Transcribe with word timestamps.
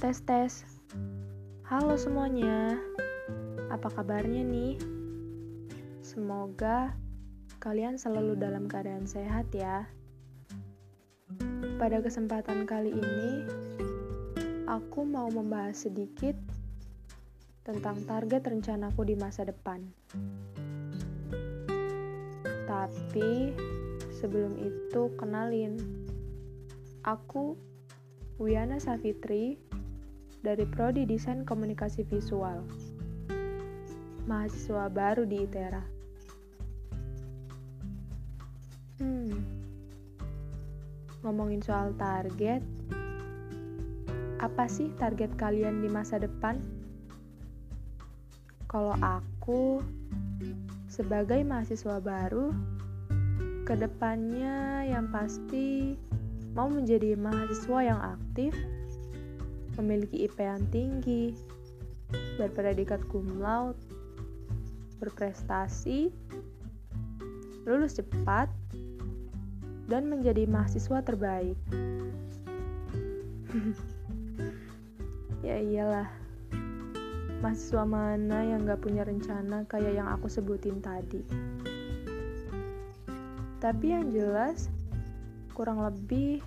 tes 0.00 0.24
tes. 0.24 0.64
Halo 1.68 1.92
semuanya. 2.00 2.80
Apa 3.68 3.92
kabarnya 3.92 4.40
nih? 4.48 4.80
Semoga 6.00 6.96
kalian 7.60 8.00
selalu 8.00 8.32
dalam 8.40 8.64
keadaan 8.64 9.04
sehat 9.04 9.52
ya. 9.52 9.84
Pada 11.76 12.00
kesempatan 12.00 12.64
kali 12.64 12.96
ini, 12.96 13.44
aku 14.64 15.04
mau 15.04 15.28
membahas 15.28 15.84
sedikit 15.84 16.32
tentang 17.60 18.00
target 18.08 18.40
rencanaku 18.40 19.04
di 19.04 19.20
masa 19.20 19.44
depan. 19.44 19.84
Tapi 22.64 23.52
sebelum 24.16 24.56
itu 24.64 25.12
kenalin, 25.20 25.76
aku 27.04 27.52
Wiana 28.40 28.80
Safitri 28.80 29.68
dari 30.40 30.64
Prodi 30.64 31.04
Desain 31.04 31.44
Komunikasi 31.44 32.00
Visual. 32.08 32.64
Mahasiswa 34.24 34.88
baru 34.88 35.28
di 35.28 35.44
ITERA. 35.44 35.84
Hmm. 39.00 39.36
Ngomongin 41.20 41.60
soal 41.60 41.92
target, 42.00 42.64
apa 44.40 44.64
sih 44.64 44.88
target 44.96 45.36
kalian 45.36 45.84
di 45.84 45.88
masa 45.92 46.16
depan? 46.16 46.56
Kalau 48.64 48.96
aku 49.04 49.84
sebagai 50.88 51.44
mahasiswa 51.44 52.00
baru, 52.00 52.48
ke 53.68 53.76
depannya 53.76 54.88
yang 54.88 55.12
pasti 55.12 55.94
mau 56.56 56.72
menjadi 56.72 57.14
mahasiswa 57.14 57.78
yang 57.84 58.00
aktif, 58.00 58.56
memiliki 59.80 60.28
IP 60.28 60.36
yang 60.44 60.62
tinggi, 60.68 61.32
berpredikat 62.36 63.00
cum 63.08 63.40
laude, 63.40 63.80
berprestasi, 65.00 66.12
lulus 67.64 67.96
cepat, 67.96 68.52
dan 69.88 70.06
menjadi 70.06 70.44
mahasiswa 70.46 71.02
terbaik. 71.02 71.58
ya 75.46 75.56
iyalah, 75.58 76.06
mahasiswa 77.40 77.82
mana 77.88 78.44
yang 78.44 78.68
gak 78.68 78.84
punya 78.84 79.02
rencana 79.02 79.64
kayak 79.66 79.96
yang 79.96 80.06
aku 80.12 80.28
sebutin 80.28 80.78
tadi. 80.84 81.24
Tapi 83.60 83.92
yang 83.92 84.08
jelas, 84.12 84.72
kurang 85.52 85.84
lebih 85.84 86.40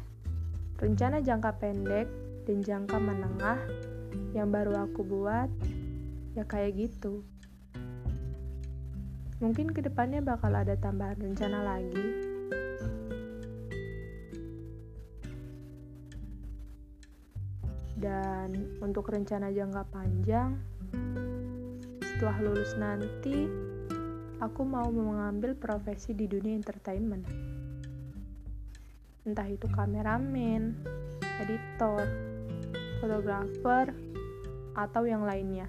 rencana 0.81 1.21
jangka 1.21 1.53
pendek 1.61 2.09
dan 2.43 2.59
jangka 2.63 2.97
menengah 2.99 3.59
yang 4.35 4.51
baru 4.51 4.87
aku 4.87 5.01
buat 5.03 5.49
ya 6.35 6.43
kayak 6.43 6.75
gitu. 6.77 7.23
Mungkin 9.39 9.75
ke 9.75 9.83
depannya 9.83 10.23
bakal 10.23 10.55
ada 10.55 10.75
tambahan 10.79 11.19
rencana 11.19 11.59
lagi. 11.63 12.07
Dan 17.99 18.79
untuk 18.83 19.07
rencana 19.07 19.47
jangka 19.47 19.83
panjang, 19.87 20.59
setelah 22.03 22.37
lulus 22.43 22.75
nanti, 22.75 23.47
aku 24.43 24.67
mau 24.67 24.91
mengambil 24.91 25.55
profesi 25.55 26.11
di 26.11 26.27
dunia 26.27 26.51
entertainment 26.51 27.23
entah 29.23 29.47
itu 29.47 29.71
kameramen, 29.71 30.75
editor, 31.39 32.03
fotografer, 33.03 33.91
atau 34.79 35.03
yang 35.03 35.27
lainnya. 35.27 35.67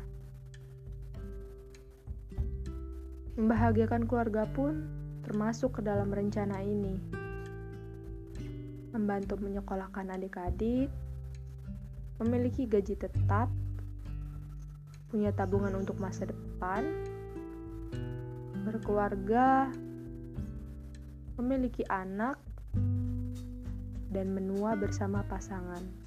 Membahagiakan 3.34 4.06
keluarga 4.06 4.46
pun 4.46 4.86
termasuk 5.26 5.80
ke 5.80 5.80
dalam 5.82 6.14
rencana 6.14 6.62
ini. 6.62 6.94
Membantu 8.94 9.34
menyekolahkan 9.42 10.14
adik-adik, 10.14 10.86
memiliki 12.22 12.70
gaji 12.70 12.94
tetap, 12.94 13.50
punya 15.10 15.34
tabungan 15.34 15.74
untuk 15.74 15.98
masa 15.98 16.30
depan, 16.30 16.86
berkeluarga, 18.62 19.74
memiliki 21.34 21.82
anak, 21.90 22.38
dan 24.14 24.30
menua 24.30 24.78
bersama 24.78 25.26
pasangan. 25.26 26.03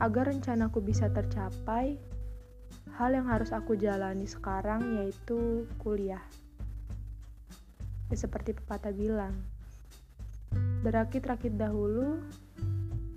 Agar 0.00 0.32
rencanaku 0.32 0.80
bisa 0.80 1.12
tercapai, 1.12 2.00
hal 2.96 3.10
yang 3.12 3.28
harus 3.28 3.52
aku 3.52 3.76
jalani 3.76 4.24
sekarang 4.24 4.96
yaitu 4.96 5.68
kuliah. 5.76 6.24
Ya, 8.08 8.16
seperti 8.16 8.56
pepatah 8.56 8.96
bilang, 8.96 9.36
berakit-rakit 10.80 11.54
dahulu, 11.60 12.18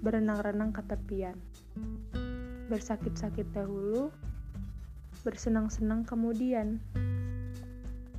berenang-renang 0.04 0.76
ke 0.76 0.84
tepian. 0.86 1.40
Bersakit-sakit 2.68 3.48
dahulu, 3.56 4.12
bersenang-senang 5.24 6.04
kemudian. 6.04 6.84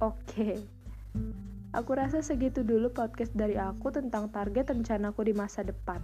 Oke. 0.01 0.59
Aku 1.77 1.91
rasa 1.95 2.25
segitu 2.25 2.65
dulu 2.65 2.91
podcast 2.91 3.35
dari 3.37 3.61
aku 3.61 3.93
tentang 3.93 4.33
target 4.33 4.73
rencanaku 4.73 5.27
di 5.27 5.35
masa 5.37 5.61
depan. 5.61 6.01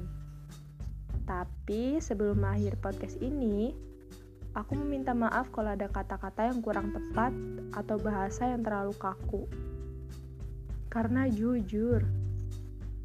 Tapi 1.30 2.02
sebelum 2.02 2.42
akhir 2.42 2.82
podcast 2.82 3.14
ini, 3.22 3.70
aku 4.58 4.74
meminta 4.82 5.14
maaf 5.14 5.46
kalau 5.54 5.78
ada 5.78 5.86
kata-kata 5.86 6.50
yang 6.50 6.58
kurang 6.58 6.90
tepat 6.90 7.30
atau 7.70 8.02
bahasa 8.02 8.50
yang 8.50 8.66
terlalu 8.66 8.90
kaku. 8.98 9.46
Karena 10.90 11.30
jujur, 11.30 12.02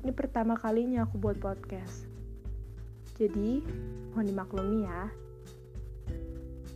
ini 0.02 0.10
pertama 0.10 0.58
kalinya 0.58 1.06
aku 1.06 1.22
buat 1.22 1.38
podcast. 1.38 2.10
Jadi, 3.22 3.62
mohon 4.10 4.26
dimaklumi 4.26 4.90
ya. 4.90 5.06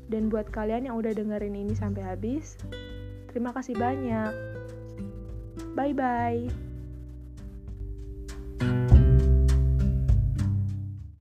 Dan 0.06 0.30
buat 0.30 0.54
kalian 0.54 0.86
yang 0.86 1.02
udah 1.02 1.18
dengerin 1.18 1.58
ini 1.58 1.74
sampai 1.74 2.06
habis, 2.06 2.62
terima 3.34 3.50
kasih 3.58 3.74
banyak. 3.74 4.34
Bye 5.74 5.98
bye. 5.98 6.69